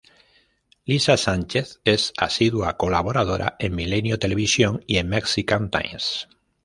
Lisa 0.83 1.15
Sánchez 1.15 1.79
es 1.85 2.11
asidua 2.17 2.75
colaboradora 2.75 3.55
en 3.59 3.75
Milenio 3.75 4.17
Televisión 4.17 4.83
y 4.87 4.97
en 4.97 5.09
Mexican 5.09 5.69
Times. 5.69 6.27